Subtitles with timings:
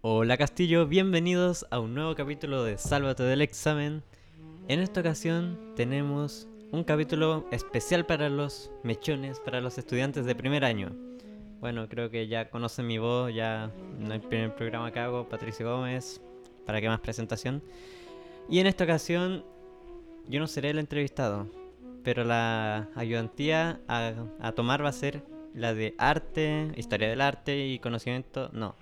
[0.00, 4.04] Hola Castillo, bienvenidos a un nuevo capítulo de Sálvate del examen.
[4.68, 10.64] En esta ocasión tenemos un capítulo especial para los mechones, para los estudiantes de primer
[10.64, 10.92] año.
[11.58, 15.68] Bueno, creo que ya conocen mi voz, ya en el primer programa que hago, Patricio
[15.68, 16.20] Gómez,
[16.64, 17.60] para que más presentación.
[18.48, 19.44] Y en esta ocasión
[20.28, 21.48] yo no seré el entrevistado,
[22.04, 25.24] pero la ayudantía a, a tomar va a ser
[25.54, 28.76] la de arte, historia del arte y conocimiento, no,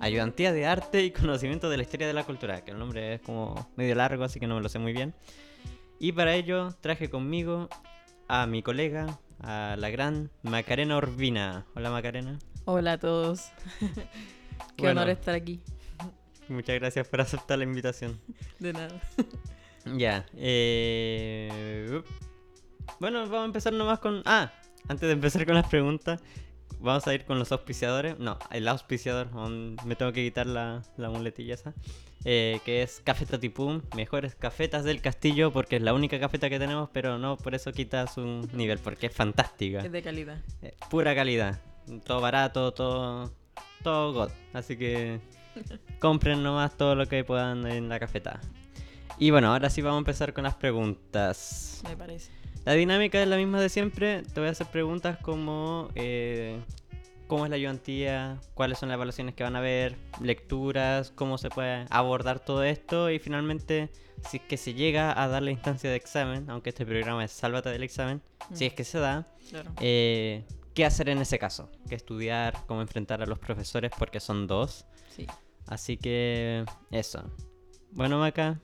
[0.00, 3.20] ayudantía de arte y conocimiento de la historia de la cultura, que el nombre es
[3.20, 5.14] como medio largo, así que no me lo sé muy bien.
[5.98, 7.68] Y para ello traje conmigo
[8.28, 11.66] a mi colega, a la gran Macarena Urbina.
[11.74, 12.38] Hola Macarena.
[12.66, 13.50] Hola a todos.
[14.76, 15.00] Qué Bueno.
[15.02, 15.60] honor estar aquí.
[16.48, 18.20] Muchas gracias por aceptar la invitación.
[18.58, 19.00] De nada.
[19.96, 20.26] Ya.
[20.36, 22.02] Eh...
[23.00, 24.22] Bueno, vamos a empezar nomás con...
[24.26, 24.52] Ah,
[24.86, 26.20] antes de empezar con las preguntas,
[26.80, 28.18] vamos a ir con los auspiciadores.
[28.18, 29.28] No, el auspiciador.
[29.84, 31.74] Me tengo que quitar la, la muletilla esa.
[32.24, 33.82] eh, que es Cafeta Tipum.
[33.96, 37.72] Mejores cafetas del castillo porque es la única cafeta que tenemos, pero no por eso
[37.72, 39.80] quita su nivel, porque es fantástica.
[39.80, 40.38] Es de calidad.
[40.62, 41.60] Eh, pura calidad.
[42.04, 43.32] Todo barato, todo...
[43.82, 44.30] Todo God.
[44.52, 45.20] Así que
[46.00, 48.40] compren nomás todo lo que puedan en la cafeta.
[49.18, 51.80] Y bueno, ahora sí vamos a empezar con las preguntas.
[51.84, 52.30] Me parece.
[52.68, 54.24] La dinámica es la misma de siempre.
[54.34, 56.60] Te voy a hacer preguntas como eh,
[57.26, 61.48] cómo es la ayudantía, cuáles son las evaluaciones que van a ver, lecturas, cómo se
[61.48, 63.88] puede abordar todo esto y finalmente
[64.28, 67.32] si es que se llega a dar la instancia de examen, aunque este programa es
[67.32, 68.20] Sálvate del examen,
[68.52, 69.72] si es que se da, Claro.
[69.80, 70.44] eh,
[70.74, 71.70] ¿qué hacer en ese caso?
[71.88, 72.54] ¿Qué estudiar?
[72.66, 73.92] ¿Cómo enfrentar a los profesores?
[73.98, 74.84] Porque son dos.
[75.16, 75.26] Sí.
[75.68, 77.32] Así que eso.
[77.92, 78.60] Bueno, Maca,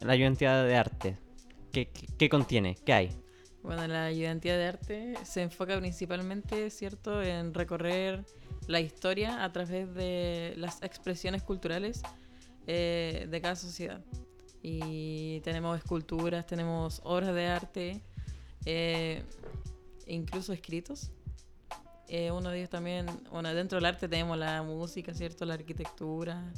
[0.00, 1.27] la ayudantía de arte.
[1.72, 2.76] ¿Qué, qué, qué contiene?
[2.84, 3.22] ¿Qué hay?
[3.62, 8.24] Bueno, la identidad de arte se enfoca principalmente, ¿cierto?, en recorrer
[8.66, 12.02] la historia a través de las expresiones culturales
[12.66, 14.00] eh, de cada sociedad.
[14.62, 18.02] Y tenemos esculturas, tenemos obras de arte,
[18.64, 19.22] eh,
[20.06, 21.10] incluso escritos.
[22.08, 26.52] Eh, uno de ellos también, bueno, dentro del arte tenemos la música, ¿cierto?, la arquitectura,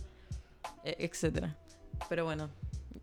[0.85, 1.57] eh, etcétera.
[2.09, 2.51] Pero bueno,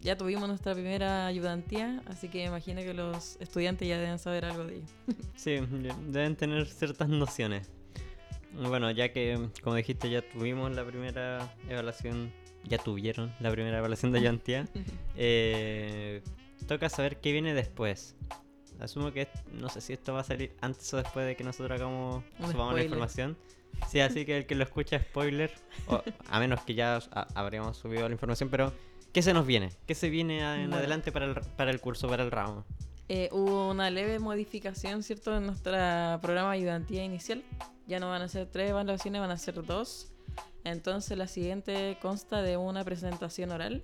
[0.02, 4.66] ya tuvimos nuestra primera ayudantía, así que imagino que los estudiantes ya deben saber algo
[4.66, 4.86] de ello.
[5.36, 5.60] Sí,
[6.08, 7.70] deben tener ciertas nociones.
[8.54, 12.32] Bueno, ya que, como dijiste, ya tuvimos la primera evaluación,
[12.64, 14.68] ya tuvieron la primera evaluación de ayudantía,
[15.16, 16.22] eh,
[16.68, 18.16] toca saber qué viene después.
[18.80, 21.80] Asumo que, no sé si esto va a salir antes o después de que nosotros
[21.80, 23.38] hagamos, subamos la información.
[23.90, 25.52] Sí, así que el que lo escucha, spoiler,
[25.88, 27.00] o, a menos que ya
[27.36, 28.74] habríamos subido la información, pero
[29.18, 29.72] ¿qué se nos viene?
[29.88, 30.76] ¿Qué se viene en Bueno.
[30.76, 32.66] adelante para el, para el curso, para el ramo?
[33.10, 35.72] Eh, hubo una leve modificación, ¿cierto?, en nuestro
[36.22, 37.42] programa de ayudantía inicial.
[37.88, 40.12] Ya no van a ser tres evaluaciones, van a ser dos.
[40.64, 43.82] Entonces la siguiente consta de una presentación oral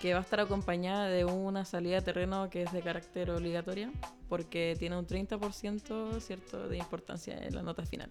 [0.00, 3.92] que va a estar acompañada de una salida a terreno que es de carácter obligatoria
[4.30, 6.66] porque tiene un 30% ¿cierto?
[6.66, 8.10] de importancia en la nota final.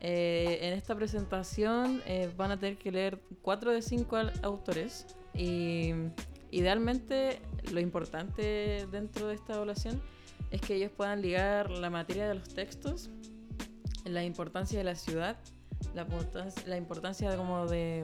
[0.00, 5.06] Eh, en esta presentación eh, van a tener que leer cuatro de cinco al- autores
[5.34, 5.92] y
[6.50, 7.40] idealmente
[7.72, 10.00] lo importante dentro de esta evaluación
[10.50, 13.10] es que ellos puedan ligar la materia de los textos,
[14.04, 15.36] la importancia de la ciudad,
[15.94, 18.00] la, importancia- la importancia como de,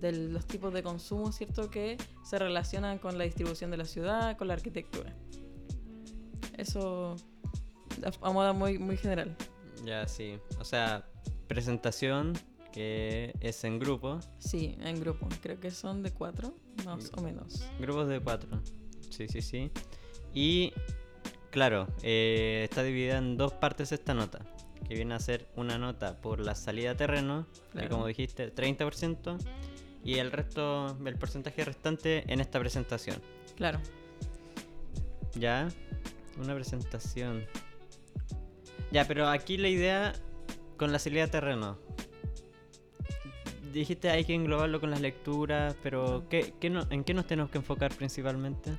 [0.00, 1.70] de los tipos de consumo, ¿cierto?
[1.70, 5.14] Que se relacionan con la distribución de la ciudad, con la arquitectura.
[6.56, 7.16] Eso
[8.22, 9.36] a a modo muy, muy general.
[9.84, 10.38] Ya, sí.
[10.58, 11.06] O sea,
[11.48, 12.32] presentación
[12.76, 14.20] que es en grupo.
[14.38, 15.26] Sí, en grupo.
[15.42, 16.54] Creo que son de cuatro,
[16.84, 17.66] más o menos.
[17.80, 18.60] Grupos de cuatro.
[19.08, 19.70] Sí, sí, sí.
[20.34, 20.74] Y,
[21.50, 24.40] claro, eh, está dividida en dos partes esta nota.
[24.86, 27.88] Que viene a ser una nota por la salida a terreno, que Claro.
[27.88, 29.38] como dijiste, 30%.
[30.04, 33.22] Y el resto, el porcentaje restante en esta presentación.
[33.56, 33.80] Claro.
[35.34, 35.68] ¿Ya?
[36.38, 37.46] Una presentación.
[38.92, 40.12] Ya, pero aquí la idea
[40.76, 41.78] con la salida a terreno.
[43.76, 47.50] Dijiste hay que englobarlo con las lecturas, pero ¿qué, qué no- ¿en qué nos tenemos
[47.50, 48.70] que enfocar principalmente?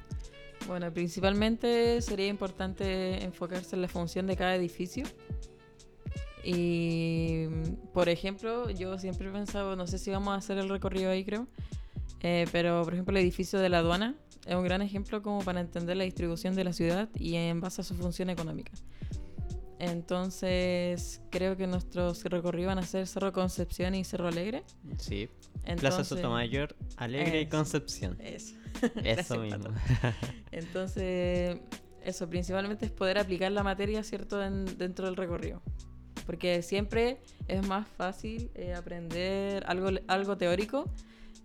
[0.65, 5.05] Bueno, principalmente sería importante enfocarse en la función de cada edificio.
[6.43, 7.45] Y,
[7.93, 11.23] por ejemplo, yo siempre he pensado, no sé si vamos a hacer el recorrido ahí,
[11.23, 11.45] creo,
[12.21, 14.15] eh, pero, por ejemplo, el edificio de la aduana
[14.47, 17.81] es un gran ejemplo como para entender la distribución de la ciudad y en base
[17.81, 18.71] a su función económica.
[19.79, 24.63] Entonces, creo que nuestros recorridos van a ser Cerro Concepción y Cerro Alegre.
[24.97, 25.27] Sí.
[25.61, 27.47] Plaza Entonces- Sotomayor, Alegre y.
[27.47, 28.17] Concepción.
[28.21, 28.55] Eso.
[29.03, 29.69] Eso mismo.
[30.51, 31.57] Entonces,
[32.03, 35.61] eso, principalmente es poder aplicar la materia, ¿cierto?, en- dentro del recorrido.
[36.25, 40.85] porque siempre es más fácil eh, aprender algo, algo teórico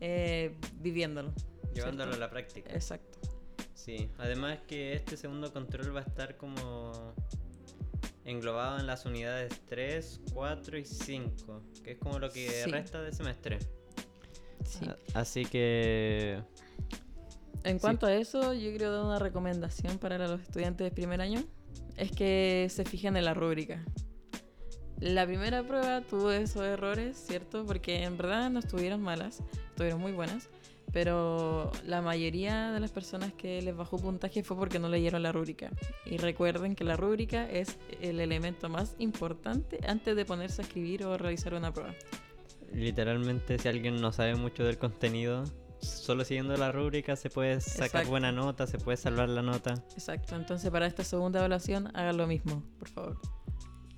[0.00, 1.32] eh, viviéndolo.
[1.74, 2.16] Llevándolo ¿cierto?
[2.16, 2.70] a la práctica.
[2.72, 3.18] Exacto.
[3.74, 7.14] Sí, además que este segundo control va a estar como
[8.24, 12.70] englobado en las unidades 3, 4 y 5, que es como lo que Sí.
[12.70, 13.58] resta de semestre.
[14.64, 14.86] Sí.
[15.14, 16.40] Así que
[17.64, 17.80] En Sí.
[17.80, 21.44] cuanto a eso, yo quiero dar una recomendación para los estudiantes de primer año.
[21.96, 23.84] Es que se fijen en la rúbrica.
[24.98, 27.64] La primera prueba tuvo esos errores, ¿cierto?
[27.64, 30.48] Porque en verdad no estuvieron malas, estuvieron muy buenas.
[30.92, 35.32] Pero la mayoría de las personas que les bajó puntaje fue porque no leyeron la
[35.32, 35.70] rúbrica.
[36.04, 41.04] Y recuerden que la rúbrica es el elemento más importante antes de ponerse a escribir
[41.04, 41.94] o realizar una prueba.
[42.72, 45.44] literalmente si alguien no sabe mucho del contenido,
[45.80, 48.10] solo siguiendo la rúbrica se puede sacar Exacto.
[48.10, 49.74] buena nota, se puede salvar la nota.
[49.92, 53.20] Exacto, entonces para esta segunda evaluación hagan lo mismo, por favor.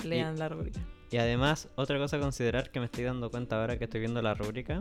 [0.04, 0.80] Lean la rúbrica.
[1.10, 4.20] Y además, otra cosa a considerar que me estoy dando cuenta ahora que estoy viendo
[4.20, 4.80] la rúbrica,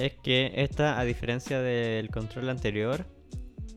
[0.00, 3.06] es que esta, a diferencia del control anterior,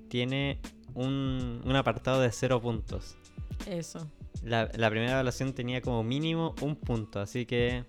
[0.09, 0.59] tiene
[0.93, 3.17] un, un apartado de cero puntos.
[3.67, 4.07] Eso.
[4.43, 7.85] La, la primera evaluación tenía como mínimo un punto, así que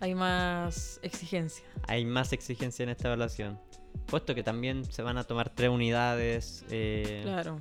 [0.00, 1.64] Hay más exigencia.
[1.86, 3.58] hay más exigencia en esta evaluación.
[4.06, 6.64] Puesto que también se van a tomar tres unidades.
[6.70, 7.60] eh, Claro.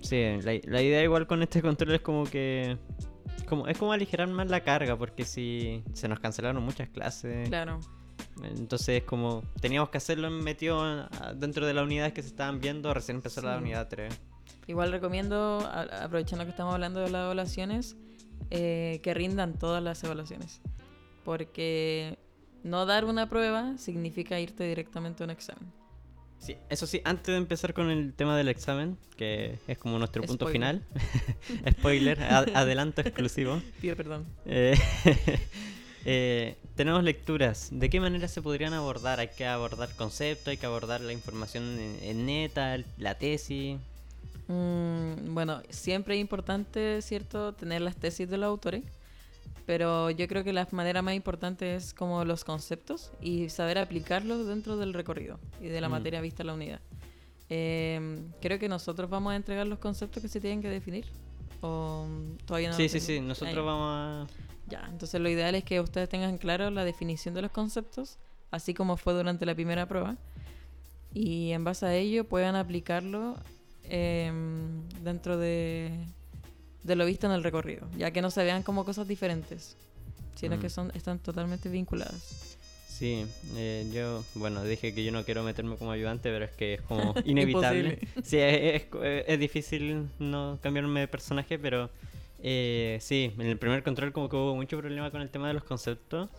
[0.00, 2.76] Sí, la, la idea igual con este control es como que...
[3.46, 7.48] Como, es como aligerar más la carga, porque si se nos cancelaron muchas clases.
[7.48, 7.80] Claro.
[8.44, 13.16] Entonces, como teníamos que hacerlo metido dentro de las unidades que se estaban viendo, recién
[13.16, 13.62] empezó la Sí.
[13.62, 14.14] unidad 3.
[14.66, 15.58] Igual recomiendo,
[16.02, 17.96] aprovechando que estamos hablando de las evaluaciones,
[18.50, 20.60] eh, que rindan todas las evaluaciones.
[21.24, 22.18] Porque
[22.62, 25.72] no dar una prueba significa irte directamente a un examen.
[26.38, 30.22] Sí, eso sí, antes de empezar con el tema del examen, que es como nuestro
[30.22, 30.82] punto Spoiler.
[30.82, 30.86] final,
[31.72, 34.24] spoiler, ad- adelanto exclusivo, Pido perdón.
[34.46, 34.76] eh,
[36.10, 37.68] eh, tenemos lecturas.
[37.70, 39.20] ¿De qué manera se podrían abordar?
[39.20, 43.76] Hay que abordar conceptos, hay que abordar la información en, en neta, la tesis.
[44.46, 48.84] Mm, bueno, siempre es importante, ¿cierto?, tener las tesis de los autores.
[49.66, 54.46] Pero yo creo que la manera más importante es como los conceptos y saber aplicarlos
[54.46, 55.92] dentro del recorrido y de la Mm.
[55.92, 56.80] materia vista en la unidad.
[57.50, 61.04] Eh, creo que nosotros vamos a entregar los conceptos que se tienen que definir.
[61.60, 62.06] ¿O
[62.46, 62.76] todavía no?
[62.76, 63.62] sí, sí, sí, nosotros Ah, ya.
[63.62, 64.26] vamos a...
[64.68, 68.18] Ya, entonces lo ideal es que ustedes tengan claro la definición de los conceptos,
[68.50, 70.16] así como fue durante la primera prueba,
[71.14, 73.36] y en base a ello puedan aplicarlo
[73.84, 75.90] em, dentro de,
[76.84, 79.76] de lo visto en el recorrido, ya que no se vean como cosas diferentes,
[80.34, 80.60] sino Mm.
[80.60, 82.56] que son están totalmente vinculadas.
[82.86, 83.24] Sí,
[83.54, 86.80] eh, yo, bueno, dije que yo no quiero meterme como ayudante, pero es que es
[86.82, 88.00] como inevitable.
[88.22, 91.90] Sí, es, es- es difícil no cambiarme de personaje, pero
[92.42, 95.54] eh, sí, en el primer control como que hubo mucho problema con el tema de
[95.54, 96.30] los conceptos.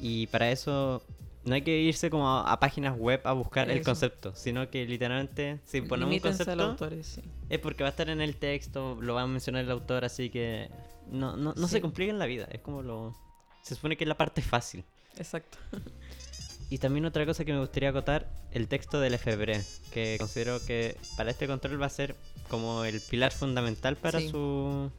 [0.00, 1.02] Y para eso
[1.44, 4.86] no hay que irse como a, a páginas web a buscar el concepto, sino que
[4.86, 7.22] literalmente si ponemos un concepto sí.
[7.48, 10.30] es porque va a estar en el texto, lo va a mencionar el autor, así
[10.30, 10.68] que
[11.10, 11.80] no, no, no se Sí.
[11.80, 13.14] compliquen la vida, es como lo...
[13.62, 14.84] Se supone que es la parte fácil.
[15.18, 15.58] Exacto.
[16.70, 19.60] Y también otra cosa que me gustaría acotar, el texto del FBRE,
[19.92, 22.14] que considero que para este control va a ser
[22.48, 24.30] como el pilar fundamental para Sí.
[24.30, 24.90] su...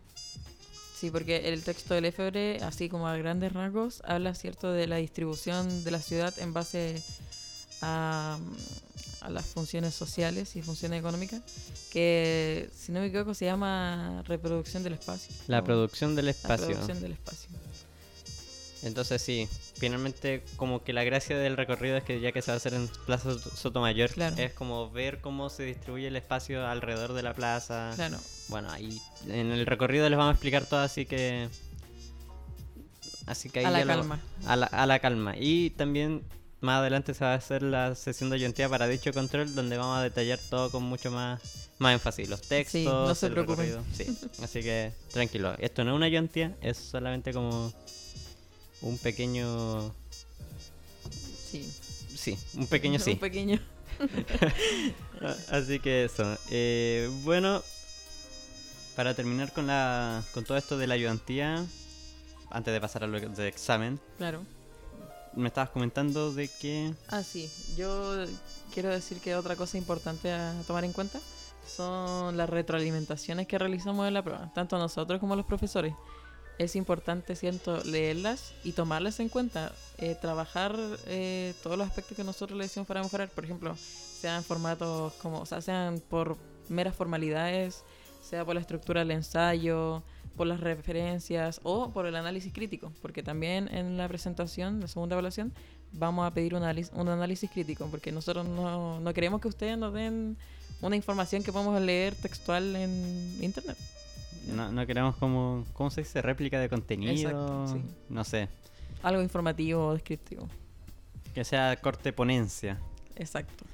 [0.99, 4.97] Sí, porque el texto del FBR, así como a grandes rasgos, habla, ¿cierto?, de la
[4.97, 7.01] distribución de la ciudad en base
[7.81, 8.37] a,
[9.21, 11.41] a las funciones sociales y funciones económicas,
[11.91, 15.33] que, si no me equivoco, se llama reproducción del espacio.
[15.47, 16.67] La producción del la espacio.
[16.67, 17.49] producción del espacio.
[18.83, 19.47] Entonces sí,
[19.81, 22.73] finalmente como que la gracia del recorrido es que ya que se va a hacer
[22.73, 24.35] en Plaza Sot- Sotomayor, Claro.
[24.37, 27.91] es como ver cómo se distribuye el espacio alrededor de la plaza.
[27.95, 28.17] Claro.
[28.47, 31.49] Bueno, ahí en el recorrido les vamos a explicar todo, así que...
[33.25, 34.19] Así que ahí A la lo- calma.
[34.45, 35.35] a, la, a la calma.
[35.37, 36.23] Y también
[36.59, 39.97] más adelante se va a hacer la sesión de ayuntía para dicho control, donde vamos
[39.97, 42.29] a detallar todo con mucho más, más énfasis.
[42.29, 43.65] Los textos, no se el preocupen.
[43.67, 43.83] recorrido.
[43.93, 45.55] Sí, así que tranquilo.
[45.59, 47.73] Esto no es una ayuntía, es solamente como
[48.81, 49.93] un pequeño...
[51.49, 51.71] Sí.
[52.15, 53.11] Sí, un pequeño sí.
[53.11, 53.59] Un pequeño.
[55.51, 56.37] Así que eso.
[56.49, 57.61] Eh, bueno,
[58.95, 61.65] para terminar con la con todo esto de la ayudantía,
[62.49, 64.43] antes de pasar a lo de examen, Claro.
[65.35, 66.93] me estabas comentando de que...
[67.09, 67.49] Ah, sí.
[67.77, 68.25] Yo
[68.73, 71.19] quiero decir que otra cosa importante a tomar en cuenta
[71.67, 75.93] son las retroalimentaciones que realizamos en la prueba, tanto nosotros como los profesores.
[76.57, 79.73] Es importante, siento, leerlas y tomarlas en cuenta.
[79.97, 80.75] eh, trabajar
[81.07, 83.29] eh, todos los aspectos que nosotros le decimos para mejorar.
[83.29, 86.37] Por ejemplo, sean formatos como, o sea, sean por
[86.69, 87.83] meras formalidades,
[88.21, 90.03] sea por la estructura del ensayo,
[90.37, 95.15] por las referencias o por el análisis crítico, porque también en la presentación, la segunda
[95.15, 95.53] evaluación,
[95.91, 99.77] vamos a pedir un análisis, un análisis crítico, porque nosotros no, no queremos que ustedes
[99.77, 100.37] nos den
[100.81, 103.77] una información que podemos leer textual en internet.
[104.47, 106.21] No, no queremos como, ¿cómo se dice?
[106.21, 107.11] Réplica de contenido.
[107.11, 107.81] Exacto, sí.
[108.09, 108.49] No sé.
[109.03, 110.47] Algo informativo o descriptivo.
[111.33, 112.79] Que sea corte ponencia.
[113.15, 113.65] Exacto.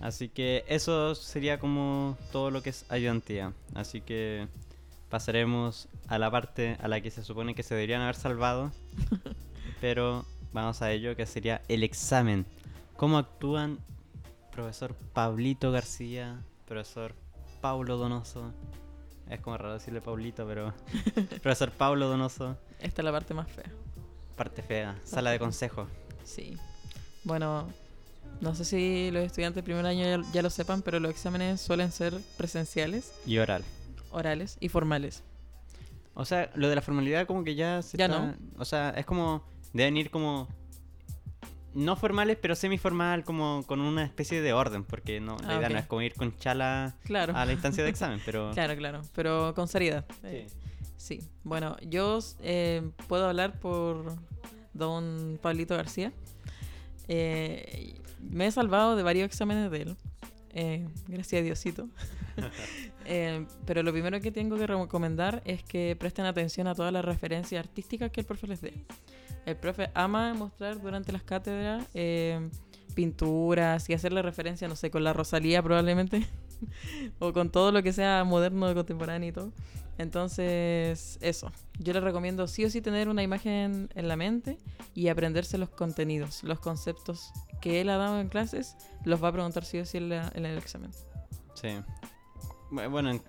[0.00, 3.52] Así que eso sería como todo lo que es ayudantía.
[3.74, 4.48] Así que
[5.08, 8.72] pasaremos a la parte a la que se supone que se deberían haber salvado.
[9.80, 12.46] pero vamos a ello, que sería el examen.
[12.96, 13.78] ¿Cómo actúan
[14.50, 17.14] profesor Pablito García, profesor
[17.60, 18.52] Paulo Donoso?
[19.30, 20.72] Es como raro decirle Paulito, pero
[21.42, 23.64] profesor Paulo Donoso, Esta es la parte más fea.
[24.36, 25.86] parte fea, sala de consejo.
[26.24, 26.56] Sí.
[27.24, 27.66] Bueno,
[28.40, 31.60] no sé si los estudiantes de primer año ya, ya lo sepan, pero los exámenes
[31.60, 33.64] suelen ser presenciales, Y oral.
[34.10, 35.22] orales y formales.
[36.14, 38.34] O sea, lo de la formalidad como que ya se Ya está- no.
[38.58, 39.42] O sea, es como...
[39.72, 40.46] Deben ir como...
[41.74, 45.68] No formales, pero semiformal, como con una especie de orden, porque no, la Ah, idea
[45.70, 47.36] no es como ir con chala Claro.
[47.36, 48.50] a la instancia de examen, pero...
[48.52, 50.04] Claro, claro, pero con seriedad.
[50.22, 50.26] Sí.
[50.28, 50.46] Eh,
[50.96, 51.20] sí.
[51.42, 54.16] Bueno, yo eh, puedo hablar por
[54.72, 56.12] don Pablito García.
[57.08, 59.96] Eh, me he salvado de varios exámenes de él.
[60.50, 61.88] eh, gracias a Diosito.
[63.06, 67.04] Eh, pero lo primero que tengo que recomendar es que presten atención a todas las
[67.04, 68.72] referencias artísticas que el profe les dé.
[69.46, 72.48] El profe ama mostrar durante las cátedras eh,
[72.94, 76.26] pinturas y hacerle referencia, no sé, con la Rosalía probablemente,
[77.18, 79.52] o con todo lo que sea moderno, contemporáneo y todo.
[79.98, 81.52] Entonces, eso.
[81.78, 84.58] Yo les recomiendo sí o sí tener una imagen en la mente
[84.94, 89.32] y aprenderse los contenidos, los conceptos que él ha dado en clases, los va a
[89.32, 90.90] preguntar sí o sí en, en el examen.
[91.54, 91.68] Sí.
[92.70, 93.22] Bu- Bueno, en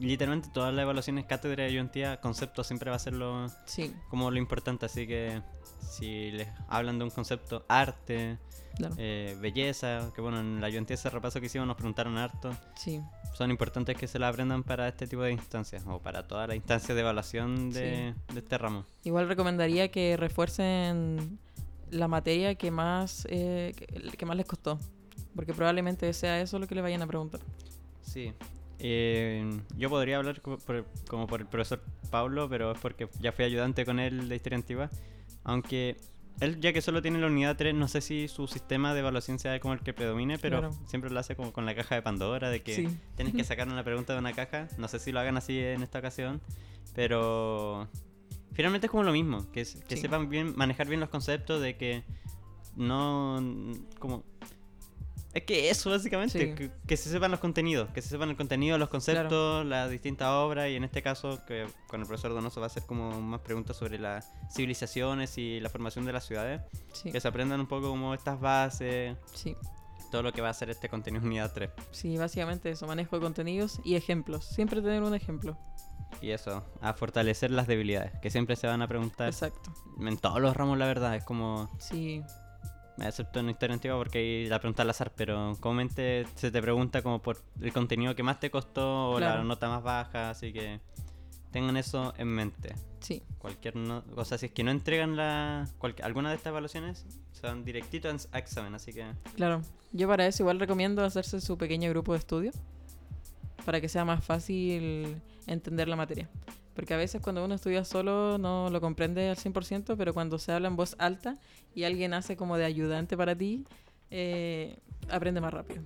[0.00, 4.30] literalmente todas las evaluaciones cátedra de ayudantía, concepto siempre va a ser lo, Sí, como
[4.30, 5.40] lo importante, así que
[5.80, 8.38] si les hablan de un concepto, arte,
[8.76, 8.94] claro.
[8.98, 13.00] eh, belleza, que bueno, en la ayudantía ese repaso que hicimos nos preguntaron harto, Sí,
[13.34, 16.56] son importantes que se la aprendan para este tipo de instancias, o para todas las
[16.56, 18.84] instancias de evaluación de, de este ramo.
[19.04, 21.38] Igual recomendaría que refuercen
[21.90, 24.78] la materia que más, eh, que, que más les costó.
[25.36, 27.40] Porque probablemente sea eso lo que le vayan a preguntar.
[28.02, 28.32] Sí.
[28.78, 33.44] Eh, yo podría hablar por- como por el profesor Pablo, pero es porque ya fui
[33.44, 34.90] ayudante con él de historia antigua.
[35.44, 35.96] Aunque
[36.40, 39.38] él, ya que solo tiene la unidad 3, no sé si su sistema de evaluación
[39.38, 40.74] sea como el que predomine, pero Claro.
[40.86, 42.88] siempre lo hace como con la caja de Pandora, de que Sí.
[43.16, 44.68] tienes que sacar una pregunta de una caja.
[44.76, 46.42] No sé si lo hagan así en esta ocasión,
[46.94, 47.88] pero
[48.52, 50.02] finalmente es como lo mismo, que, s- que Sí.
[50.02, 52.04] sepan bien manejar bien los conceptos, de que
[52.76, 53.40] no
[53.98, 54.22] como
[55.36, 56.54] es que eso básicamente, Sí.
[56.54, 60.28] que, que se sepan los contenidos, que se sepan el contenido, los conceptos, las distintas
[60.28, 63.40] obras y en este caso que con el profesor Donoso va a hacer como más
[63.40, 66.62] preguntas sobre las civilizaciones y la formación de las ciudades,
[66.92, 69.56] Sí, que se aprendan un poco como estas bases, sí.
[70.10, 71.70] todo lo que va a ser este contenido unidad 3.
[71.90, 74.44] Sí, básicamente eso, manejo de contenidos y ejemplos.
[74.46, 75.56] Siempre tener un ejemplo.
[76.22, 79.74] Y eso, a fortalecer las debilidades, que siempre se van a preguntar Exacto.
[80.00, 82.22] en todos los ramos, la verdad, es como, Sí,
[82.98, 87.20] excepto en historia antigua porque la pregunta al azar, pero comúnmente se te pregunta como
[87.20, 89.38] por el contenido que más te costó o Claro.
[89.38, 90.80] la nota más baja, así que
[91.52, 92.74] tengan eso en mente.
[93.00, 93.22] sí.
[93.38, 97.06] Cualquier no, o sea, si es que no entregan la cual- alguna de estas evaluaciones,
[97.32, 99.62] se van directito a examen, así que Claro.
[99.92, 102.50] Yo para eso igual recomiendo hacerse su pequeño grupo de estudio.
[103.64, 106.28] Para que sea más fácil entender la materia.
[106.74, 110.52] Porque a veces cuando uno estudia solo no lo comprende al 100%, pero cuando se
[110.52, 111.38] habla en voz alta
[111.74, 113.64] y alguien hace como de ayudante para ti,
[114.10, 114.76] eh,
[115.10, 115.82] aprende más rápido.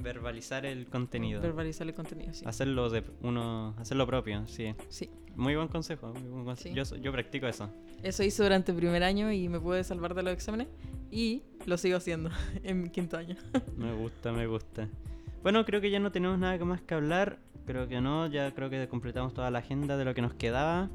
[0.00, 2.44] verbalizar el contenido, Verbalizar el contenido, sí.
[2.46, 4.72] hacerlo de uno, hacerlo propio, sí.
[4.88, 5.10] Sí.
[5.34, 6.72] Muy buen consejo, muy buen conse- Sí.
[6.72, 7.68] Yo, yo practico eso.
[8.04, 10.68] Eso hice durante el primer año y me pude salvar de los exámenes.
[11.10, 12.30] Y lo sigo haciendo
[12.62, 13.34] en mi quinto año.
[13.76, 14.88] Me gusta, me gusta.
[15.42, 17.38] Bueno, creo que ya no tenemos nada más que hablar.
[17.66, 20.90] Creo que no, ya creo que completamos toda la agenda de lo que nos quedaba.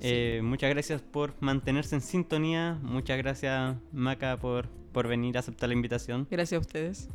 [0.00, 2.78] Eh, muchas gracias por mantenerse en sintonía.
[2.82, 6.26] Muchas gracias, Maca, por, por venir a aceptar la invitación.
[6.30, 7.08] Gracias a ustedes.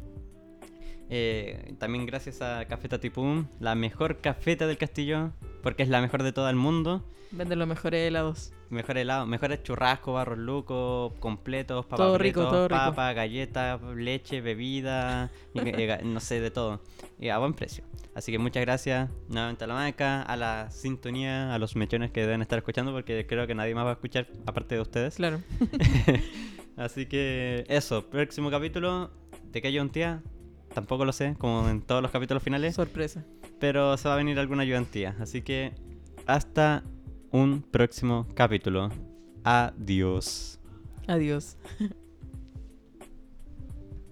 [1.10, 6.24] Eh, también gracias a Cafeta Tipum, la mejor cafeta del castillo, porque es la mejor
[6.24, 7.06] de todo el mundo.
[7.32, 8.54] Venden los mejores helados.
[8.72, 12.80] Mejor helado, mejores churrascos, barros lucos, completos, papas Todo rico, todo rico.
[12.80, 15.60] papas, galletas, leche, bebida, y
[16.06, 16.82] no sé, de todo.
[17.20, 17.84] Y a buen precio.
[18.16, 22.22] Así que muchas gracias nuevamente a la maca, a la sintonía, a los mechones que
[22.22, 25.16] deben estar escuchando, porque creo que nadie más va a escuchar aparte de ustedes.
[25.16, 25.42] Claro.
[26.78, 29.12] Así que eso, próximo capítulo,
[29.52, 30.24] ¿de qué un tía?
[30.74, 33.26] Tampoco lo sé, como en todos los capítulos finales, Sorpresa.
[33.60, 35.16] pero se va a venir alguna ayudantía.
[35.20, 35.74] Así que
[36.26, 36.84] hasta
[37.32, 38.90] un próximo capítulo.
[39.44, 40.60] Adiós.
[41.08, 41.58] Adiós.